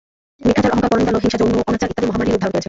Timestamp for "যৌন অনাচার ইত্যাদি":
1.41-2.07